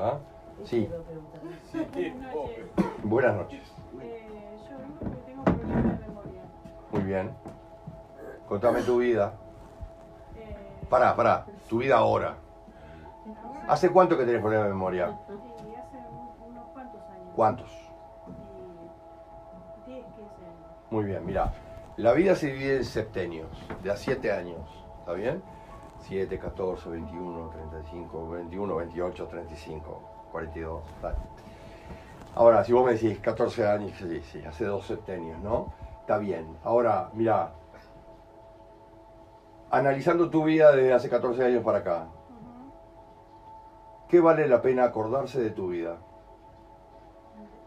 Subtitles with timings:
[0.00, 0.18] ¿Ah?
[0.64, 0.88] Sí,
[1.72, 2.66] Buenas noches.
[3.04, 3.72] buenas noches.
[4.00, 4.26] Eh,
[4.68, 6.42] yo vengo porque tengo problemas de memoria.
[6.90, 7.30] Muy bien.
[8.48, 9.32] Contame tu vida.
[10.36, 10.56] Eh,
[10.88, 11.46] Pará, pará.
[11.68, 12.34] Tu vida ahora.
[13.68, 15.06] ¿Hace cuánto que tenés problemas de memoria?
[15.06, 17.28] hace un- unos cuantos años.
[17.36, 17.70] ¿Cuántos?
[19.86, 20.90] Y 10, 15 años.
[20.90, 21.52] Muy bien, mira.
[21.96, 23.48] La vida se divide en septenios,
[23.82, 24.60] de a 7 años.
[25.00, 25.42] ¿Está bien?
[26.00, 30.02] 7, 14, 21, 35, 21, 28, 35,
[30.32, 30.82] 42.
[31.02, 31.16] Vale.
[32.34, 35.72] Ahora, si vos me decís 14 años, sí, sí, hace dos septenios, ¿no?
[36.00, 36.56] Está bien.
[36.64, 37.52] Ahora, mira,
[39.70, 42.06] analizando tu vida desde hace 14 años para acá.
[44.10, 45.98] ¿qué vale la pena acordarse de tu vida?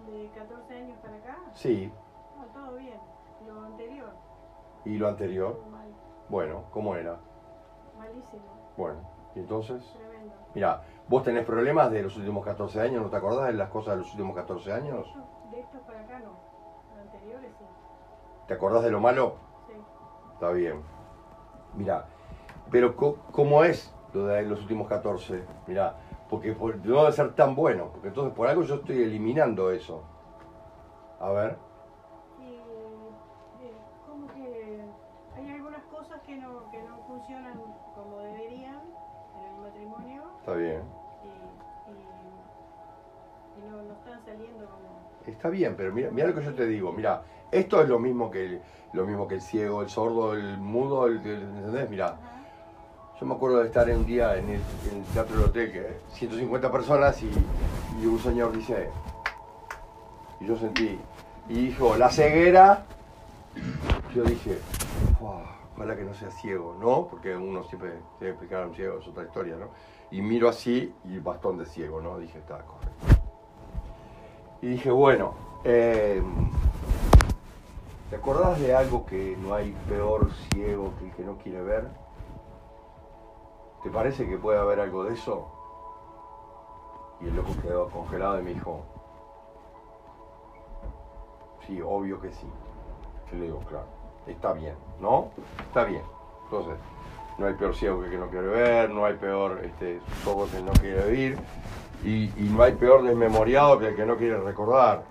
[0.05, 1.91] De 14 años para acá, Sí,
[2.37, 2.99] no, todo bien.
[3.47, 4.11] Lo anterior,
[4.85, 5.87] y lo anterior, mal,
[6.29, 7.17] bueno, ¿cómo era?
[7.97, 8.43] Malísimo,
[8.77, 8.99] Bueno,
[9.35, 10.33] y entonces, tremendo.
[10.53, 13.93] mira, vos tenés problemas de los últimos 14 años, ¿no te acordás de las cosas
[13.93, 15.11] de los últimos 14 años?
[15.15, 16.31] No, de estos para acá no.
[16.95, 17.65] Lo anteriores sí.
[18.47, 19.35] ¿Te acordás de lo malo?
[19.67, 19.73] Sí.
[20.33, 20.81] Está bien.
[21.75, 22.05] Mira,
[22.71, 25.43] pero ¿cómo es lo de los últimos 14?
[25.67, 25.95] Mira,
[26.29, 30.03] porque por- no debe ser tan bueno, porque entonces por algo yo estoy eliminando eso.
[31.19, 31.57] A ver,
[40.43, 40.81] está bien.
[41.23, 41.27] y,
[43.61, 45.03] y- y no, no están saliendo como...
[45.25, 46.91] Está bien, pero mira, mira lo que yo te digo.
[46.91, 50.57] Mira, esto es lo mismo que el, lo mismo que el ciego, el sordo, el
[50.57, 51.89] mudo, el, el- ¿entendés?
[51.89, 52.19] Mira, Ajá.
[53.19, 55.97] yo me acuerdo de estar un día en el, en el teatro del hotel, que
[56.15, 57.31] 150 personas y,
[58.01, 58.89] y un señor dice,
[60.41, 60.99] y yo sentí,
[61.47, 62.83] y dijo, la ceguera,
[64.13, 64.57] yo dije,
[65.19, 67.07] "Fua, ojalá que no sea ciego, ¿no?
[67.07, 69.69] Porque uno siempre tiene que explicar a un ciego, es otra historia, ¿no?
[70.11, 72.17] Y miro así y bastón de ciego, ¿no?
[72.19, 73.05] Dije, está correcto.
[74.61, 76.21] Y dije, bueno, eh,
[78.09, 81.89] ¿te acordás de algo que no hay peor ciego que el que no quiere ver?
[83.83, 85.51] ¿Te parece que puede haber algo de eso?
[87.19, 88.81] Y el loco quedó congelado y me dijo,
[91.67, 92.47] sí, obvio que sí.
[93.31, 95.29] Yo le digo, claro, está bien, ¿no?
[95.67, 96.01] Está bien.
[96.45, 96.75] Entonces,
[97.37, 100.61] no hay peor ciego que que no quiere ver, no hay peor este, sordo que
[100.61, 101.37] no quiere oír,
[102.03, 105.03] y, y no hay peor desmemoriado que el que no quiere recordar.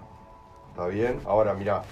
[0.70, 1.20] ¿Está bien?
[1.26, 1.82] Ahora, mira,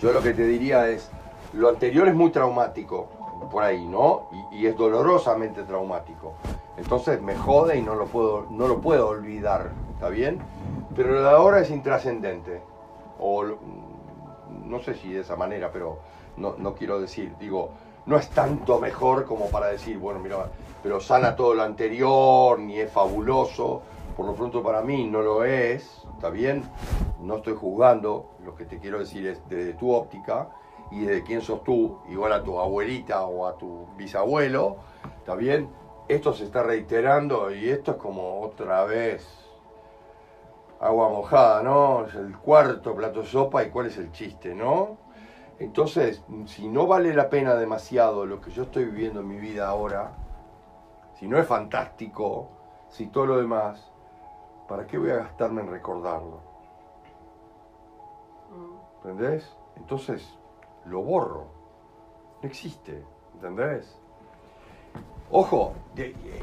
[0.00, 1.10] yo lo que te diría es,
[1.52, 3.08] lo anterior es muy traumático,
[3.50, 4.28] por ahí, ¿no?
[4.52, 6.34] Y, es dolorosamente traumático.
[6.76, 10.38] Entonces me jode y no lo puedo, no lo puedo olvidar, ¿está bien?
[10.94, 12.60] Pero lo de ahora es intrascendente.
[13.18, 13.44] O
[14.64, 15.98] no sé si de esa manera, pero
[16.36, 17.70] no, no quiero decir, digo,
[18.06, 20.48] no es tanto mejor como para decir, bueno, mira,
[20.82, 23.82] pero sana todo lo anterior, ni es fabuloso,
[24.16, 26.64] por lo pronto para mí no lo es, ¿está bien?
[27.20, 30.48] No estoy juzgando, lo que te quiero decir es desde tu óptica
[30.90, 34.76] y desde quién sos tú, igual a tu abuelita o a tu bisabuelo,
[35.18, 35.68] ¿está bien?
[36.08, 39.45] Esto se está reiterando y esto es como otra vez
[40.80, 42.06] agua mojada, ¿no?
[42.06, 44.98] Es el cuarto plato de sopa y cuál es el chiste, ¿no?
[45.58, 49.68] Entonces, si no vale la pena demasiado lo que yo estoy viviendo en mi vida
[49.68, 50.12] ahora,
[51.18, 52.50] si no es fantástico,
[52.90, 53.90] si todo lo demás,
[54.68, 56.40] ¿para qué voy a gastarme en recordarlo?
[59.02, 59.56] ¿Entendés?
[59.76, 60.36] Entonces,
[60.84, 61.46] lo borro.
[62.42, 63.02] No existe,
[63.34, 63.98] ¿entendés?
[65.30, 65.72] Ojo,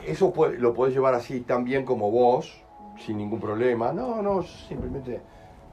[0.06, 2.64] eso lo podés llevar así tan bien como vos,
[2.98, 3.92] sin ningún problema.
[3.92, 5.22] No, no, yo simplemente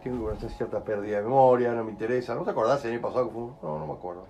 [0.03, 2.35] tengo una cierta pérdida de memoria, no me interesa.
[2.35, 3.63] ¿No te acordás el año pasado que fuimos?
[3.63, 4.25] No, no me acuerdo.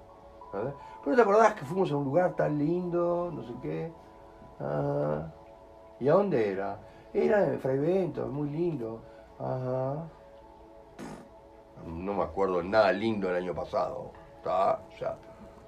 [0.53, 0.75] ¿Verdad?
[1.05, 3.93] Pero te acordás que fuimos a un lugar tan lindo, no sé qué.
[4.59, 5.27] Ah,
[6.01, 6.79] ¿Y a dónde era?
[7.13, 9.01] Era en Fray Bento, muy lindo.
[9.39, 10.09] Ajá.
[11.87, 14.13] No me acuerdo nada lindo el año pasado.
[14.37, 14.81] ¿Está?
[14.93, 15.17] O sea,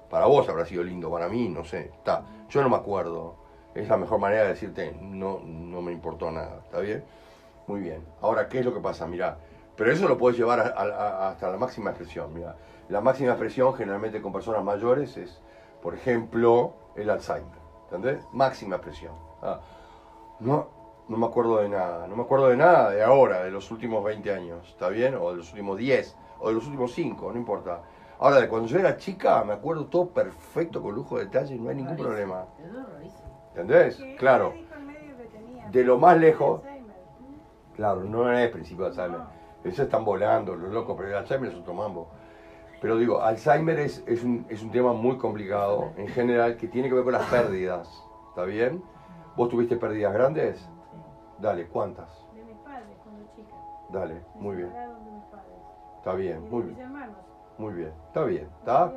[0.09, 1.91] para vos habrá sido lindo, para mí, no sé.
[1.97, 2.23] Está.
[2.49, 3.35] Yo no me acuerdo.
[3.75, 6.59] Es la mejor manera de decirte, no, no me importó nada.
[6.63, 7.03] ¿Está bien?
[7.67, 8.05] Muy bien.
[8.21, 9.07] Ahora, ¿qué es lo que pasa?
[9.07, 9.37] Mira,
[9.75, 12.33] pero eso lo puedes llevar a- a- a- hasta la máxima expresión.
[12.33, 12.55] Mira,
[12.89, 15.41] la máxima expresión generalmente con personas mayores es,
[15.81, 17.63] por ejemplo, el Alzheimer.
[17.85, 18.23] ¿Entendés?
[18.31, 19.13] Máxima expresión.
[19.41, 19.59] Ah,
[20.39, 20.67] no,
[21.07, 22.07] no me acuerdo de nada.
[22.07, 24.67] No me acuerdo de nada de ahora, de los últimos 20 años.
[24.69, 25.15] ¿Está bien?
[25.15, 27.81] O de los últimos 10, o de los últimos 5, no importa.
[28.19, 31.69] Ahora, de cuando yo era chica, me acuerdo todo perfecto, con lujo de detalle, no
[31.69, 32.45] hay ningún problema.
[33.55, 34.01] ¿Entendés?
[34.17, 34.53] Claro.
[35.71, 36.61] De lo más lejos.
[37.75, 39.21] Claro, no es principio de Alzheimer.
[39.63, 42.09] Eso están volando, los locos, pero el Alzheimer es otro mambo.
[42.81, 46.89] Pero digo, Alzheimer es, es, un, es un tema muy complicado en general que tiene
[46.89, 47.89] que ver con las pérdidas.
[48.29, 48.83] ¿Está bien?
[49.35, 50.69] ¿Vos tuviste pérdidas grandes?
[51.39, 52.09] Dale, ¿cuántas?
[52.35, 53.55] De mis padres cuando chica.
[53.89, 54.69] Dale, Me muy bien.
[54.73, 55.53] de mis padres.
[55.97, 56.87] Está Y bien, de muy mis bien.
[56.87, 57.15] hermanos.
[57.57, 57.93] Muy bien.
[58.07, 58.91] Está bien, ¿está?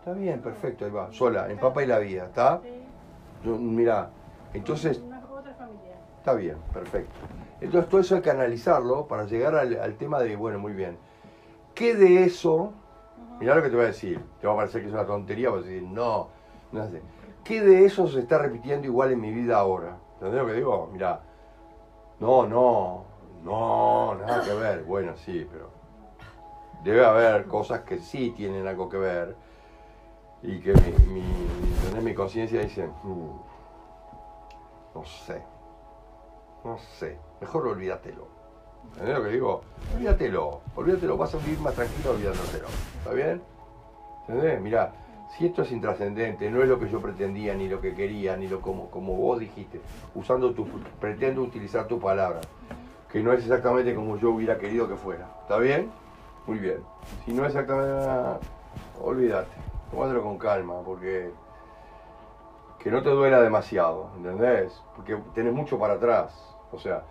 [0.00, 1.12] Está bien, perfecto, ahí va.
[1.12, 2.60] Sola, en Papa y la Vida, ¿está?
[2.62, 2.81] Sí.
[3.44, 4.10] Yo- Mira,
[4.54, 5.96] entonces Una, otra familia.
[6.18, 7.12] Está bien, perfecto.
[7.60, 10.96] Entonces todo eso hay que analizarlo para llegar al, al tema de, bueno, muy bien.
[11.74, 12.72] ¿Qué de eso,
[13.40, 15.50] mirá lo que te voy a decir, te va a parecer que es una tontería,
[15.50, 16.28] vas a decir, no,
[16.72, 17.00] no sé.
[17.44, 19.96] ¿Qué de eso se está repitiendo igual en mi vida ahora?
[20.14, 20.88] ¿Entendés lo que digo?
[20.92, 21.20] Mirá,
[22.20, 23.04] no, no,
[23.42, 24.82] no, nada que ver.
[24.84, 25.70] Bueno, sí, pero
[26.84, 29.34] debe haber cosas que sí tienen algo que ver
[30.42, 31.22] y que mi, mi,
[32.02, 33.30] mi conciencia dice, "Mm,
[34.94, 35.42] no sé,
[36.64, 38.26] no sé, mejor olvídatelo.
[38.92, 39.60] ¿Entendés lo que digo?
[39.94, 42.68] Olvídatelo, olvídatelo, vas a vivir más tranquilo olvídatelo.
[42.98, 43.42] ¿Está bien?
[44.28, 44.60] ¿Entendés?
[44.60, 44.92] Mirá,
[45.36, 48.48] si esto es intrascendente, no es lo que yo pretendía, ni lo que quería, ni
[48.48, 49.80] lo como, como vos dijiste,
[50.14, 50.66] usando tu,
[51.00, 52.40] pretendo utilizar tu palabra,
[53.10, 55.28] que no es exactamente como yo hubiera querido que fuera.
[55.42, 55.90] ¿Está bien?
[56.46, 56.78] Muy bien.
[57.24, 58.40] Si no es exactamente nada,
[59.00, 59.50] olvídate,
[59.90, 61.30] tómatelo con calma, porque
[62.82, 64.82] que no te duela demasiado, ¿entendés?
[64.96, 66.34] Porque tenés mucho para atrás.
[66.72, 67.04] O sea,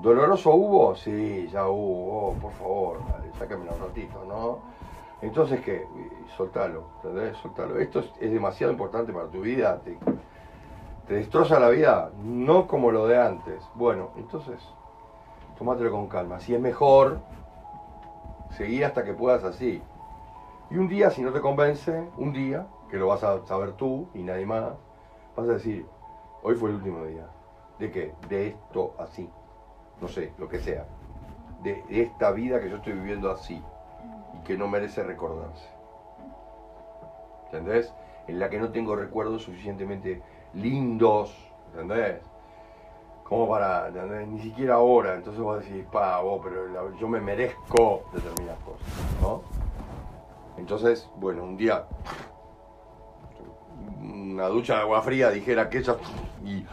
[0.00, 0.96] ¿doloroso hubo?
[0.96, 4.58] Sí, ya hubo, por favor, dale, sácamelo un ratito, ¿no?
[5.22, 5.86] Entonces, ¿qué?
[6.36, 7.36] Soltalo, ¿entendés?
[7.38, 7.78] Soltalo.
[7.78, 9.96] Esto es, demasiado importante para tu vida, te,
[11.14, 13.62] destroza la vida, no como lo de antes.
[13.76, 14.58] Bueno, entonces,
[15.56, 16.40] tómatelo con calma.
[16.40, 17.20] Si es mejor,
[18.50, 19.80] seguí hasta que puedas así.
[20.70, 24.08] Y un día, si no te convence, un día, que lo vas a saber tú
[24.12, 24.72] y nadie más,
[25.36, 25.86] vas a decir,
[26.42, 27.26] hoy fue el último día.
[27.78, 28.14] ¿De qué?
[28.28, 29.28] De esto así.
[30.00, 30.86] No sé, lo que sea.
[31.62, 33.60] De, esta vida que yo estoy viviendo así
[34.34, 35.68] y que no merece recordarse.
[37.46, 37.92] ¿Entendés?
[38.26, 40.22] En la que no tengo recuerdos suficientemente
[40.54, 41.34] lindos,
[41.72, 42.20] ¿entendés?
[43.24, 44.28] Como para, ¿entendés?
[44.28, 45.14] Ni siquiera ahora.
[45.14, 48.86] Entonces vos decís, pa, vos, pero yo me merezco determinadas cosas,
[49.20, 49.42] ¿no?
[50.56, 51.86] Entonces, bueno, un día
[54.34, 55.96] una ducha de agua fría dijera que ella
[56.44, 56.64] y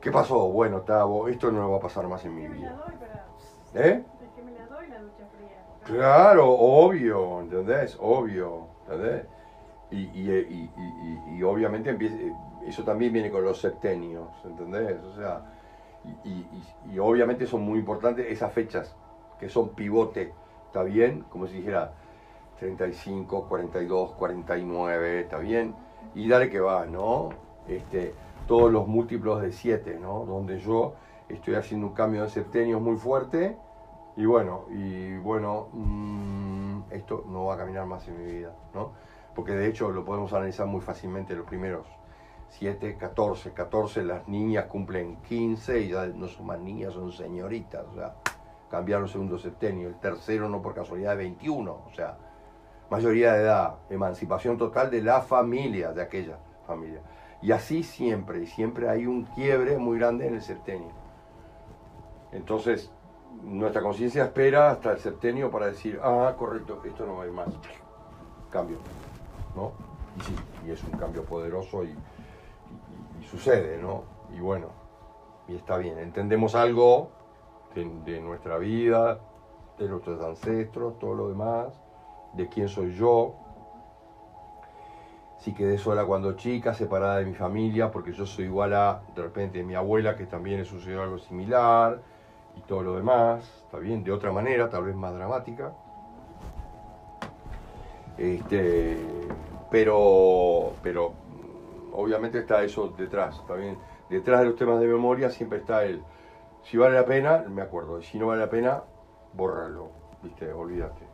[0.00, 0.48] ¿qué pasó?
[0.50, 2.76] Bueno, vos, esto no va a pasar más en mi vida.
[3.74, 4.04] ¿Eh?
[4.22, 5.64] Es que me la doy la ducha fría.
[5.84, 7.96] Claro, obvio, ¿entendés?
[7.98, 9.26] Obvio, ¿entendés?
[9.90, 10.70] Y, y,
[11.34, 12.14] y, obviamente empieza,
[12.66, 15.02] eso también viene con los septenios, ¿entendés?
[15.02, 15.42] O sea,
[16.24, 18.94] y obviamente son muy importantes esas fechas
[19.40, 20.34] que son pivote,
[20.66, 21.24] ¿está bien?
[21.30, 21.94] Como si dijera
[22.58, 25.74] 35, 42, 49, ¿está bien?
[26.14, 27.30] Y dale que va, ¿no?
[27.66, 28.14] Este,
[28.46, 30.24] todos los múltiplos de 7, ¿no?
[30.24, 30.94] Donde yo
[31.28, 33.56] estoy haciendo un cambio de septenios muy fuerte
[34.16, 38.92] y bueno, y bueno, mm, esto no va a caminar más en mi vida, ¿no?
[39.32, 41.86] Porque de hecho lo podemos analizar muy fácilmente los primeros
[42.48, 47.84] 7, 14, 14, las niñas cumplen 15 y ya no son más niñas, son señoritas,
[47.92, 48.16] o sea,
[48.70, 52.18] cambiaron el segundo septenio, el tercero no por casualidad de 21, o sea,
[52.90, 57.00] mayoría de edad, emancipación total de la familia, de aquella familia.
[57.42, 60.90] Y así siempre, y siempre hay un quiebre muy grande en el septenio.
[62.32, 62.90] Entonces,
[63.42, 67.48] nuestra conciencia espera hasta el septenio para decir, ah, correcto, esto no ir más.
[68.50, 68.78] Cambio.
[69.54, 69.72] ¿No?
[70.16, 70.36] Y sí,
[70.66, 71.94] y es un cambio poderoso y,
[73.30, 74.04] sucede, ¿no?
[74.34, 74.68] Y bueno,
[75.48, 77.10] y está bien, entendemos algo
[77.74, 79.20] de nuestra vida,
[79.78, 81.78] de nuestros ancestros, todo lo demás,
[82.32, 83.34] de quién soy yo.
[85.38, 89.22] Si quedé sola cuando chica, separada de mi familia, porque yo soy igual a, de
[89.22, 92.00] repente, mi abuela, que también le sucedió algo similar,
[92.56, 95.72] y todo lo demás, está bien, de otra manera, tal vez más dramática.
[98.16, 98.98] Este,
[99.70, 101.12] pero, pero
[101.92, 103.78] obviamente está eso detrás, bien.
[104.10, 106.02] Detrás de los temas de memoria siempre está el,
[106.62, 108.82] si vale la pena, me acuerdo, si no vale la pena,
[109.34, 109.90] bórralo,
[110.22, 111.06] viste, olvídate.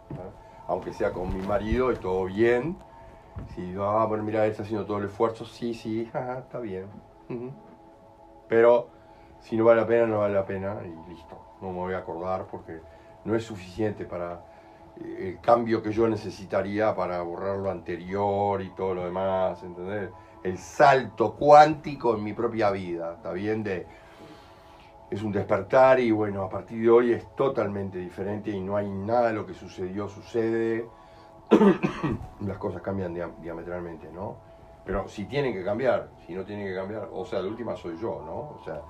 [0.66, 2.76] Aunque sea con mi marido y todo bien,
[3.54, 6.02] si, ah, bueno, mira, él está haciendo todo el esfuerzo, sí, sí,
[6.38, 6.86] está bien.
[8.48, 8.88] Pero
[9.40, 11.38] si no vale la pena, no vale la pena y listo.
[11.60, 12.80] No me voy a acordar porque
[13.24, 14.40] no es suficiente para
[15.02, 20.10] eh, el cambio que yo necesitaría para borrar lo anterior y todo lo demás, ¿entendés?
[20.42, 23.62] El salto cuántico en mi propia vida, ¿está bien?
[23.62, 23.86] De,
[25.10, 28.88] es un despertar y bueno, a partir de hoy es totalmente diferente y no hay
[28.88, 30.88] nada de lo que sucedió, sucede.
[32.40, 34.36] Las cosas cambian dia- diametralmente, ¿no?
[34.84, 37.96] Pero si tienen que cambiar, si no tienen que cambiar, o sea, la última soy
[37.98, 38.36] yo, ¿no?
[38.36, 38.82] O sea,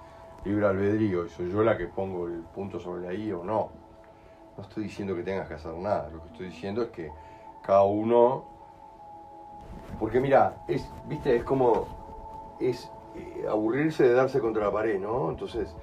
[0.44, 3.70] libre albedrío y soy yo la que pongo el punto sobre la I o no.
[4.56, 7.10] No estoy diciendo que tengas que hacer nada, lo que estoy diciendo es que
[7.62, 8.44] cada uno...
[9.98, 11.86] Porque mira, es, viste, es como...
[12.60, 15.30] Es eh, aburrirse de darse contra la pared, ¿no?
[15.30, 15.74] Entonces,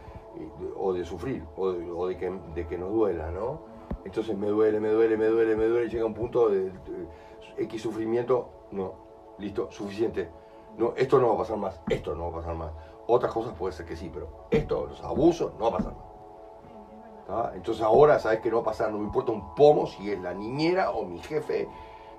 [0.75, 3.61] o de sufrir, o, de, o de que, de que no duela, ¿no?
[4.05, 7.07] Entonces me duele, me duele, me duele, me duele, llega un punto de, de
[7.57, 8.93] X sufrimiento, no,
[9.37, 10.29] listo, suficiente.
[10.77, 12.71] No, esto no va a pasar más, esto no va a pasar más.
[13.07, 16.05] Otras cosas puede ser que sí, pero esto, los abusos, no va a pasar más.
[17.27, 17.51] ¿tá?
[17.55, 20.19] Entonces ahora sabes que no va a pasar, no me importa un pomo si es
[20.21, 21.67] la niñera o mi jefe,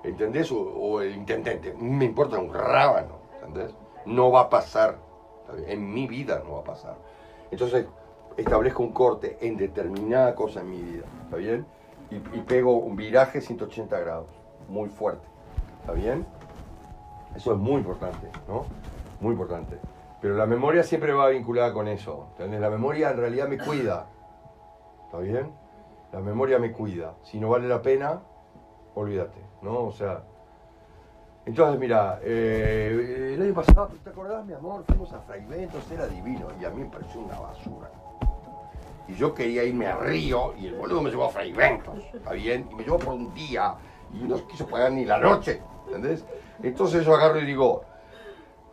[0.04, 0.52] ¿entendés?
[0.52, 3.74] O, o el intendente, me importa un rábano, ¿entendés?
[4.04, 4.98] No va a pasar,
[5.66, 6.96] en mi vida no va a pasar.
[7.50, 7.86] Entonces
[8.36, 11.66] establezco un corte en determinada cosa en mi vida, ¿está bien?
[12.10, 14.28] Y, pego un viraje 180 grados,
[14.68, 15.26] muy fuerte,
[15.80, 16.26] ¿está bien?
[17.34, 18.66] Eso es muy importante, ¿no?
[19.20, 19.78] Muy importante.
[20.20, 22.60] Pero la memoria siempre va vinculada con eso, ¿entendés?
[22.60, 24.06] La memoria en realidad me cuida,
[25.06, 25.52] ¿está bien?
[26.12, 27.14] La memoria me cuida.
[27.22, 28.20] Si no vale la pena,
[28.94, 29.84] olvídate, ¿no?
[29.84, 30.22] O sea...
[31.44, 34.84] Entonces, mira, eh, el año pasado, ¿te acordás, mi amor?
[34.86, 37.90] Fuimos a Fraiventos, era divino, y a mí me pareció una basura.
[39.08, 42.68] Y yo quería irme a Río, y el boludo me llevó a Fraiventos, ¿está bien?
[42.70, 43.74] Y me llevó por un día,
[44.12, 46.24] y no quiso pagar ni la noche, ¿entendés?
[46.62, 47.82] Entonces yo agarro y digo,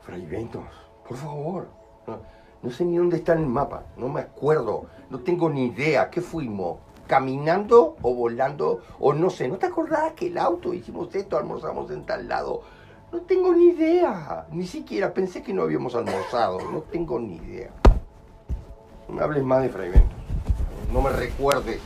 [0.01, 0.63] Fraiventos,
[1.07, 1.67] por favor,
[2.05, 2.19] no,
[2.61, 6.09] no sé ni dónde está en el mapa, no me acuerdo, no tengo ni idea,
[6.09, 6.77] ¿qué fuimos?
[7.07, 8.81] ¿Caminando o volando?
[8.99, 12.61] O no sé, ¿no te acordás que el auto hicimos esto, almorzamos en tal lado?
[13.11, 17.71] No tengo ni idea, ni siquiera pensé que no habíamos almorzado, no tengo ni idea.
[19.07, 20.18] No hables más de Fraiventos,
[20.91, 21.81] no me recuerdes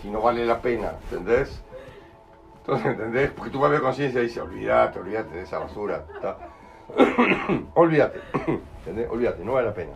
[0.00, 1.62] si no vale la pena, ¿entendés?
[2.58, 3.30] Entonces, ¿entendés?
[3.30, 6.04] Porque tu propia conciencia dice, olvídate, olvídate de esa basura.
[7.74, 8.20] olvídate.
[9.10, 9.90] Olvídate, no vale la pena.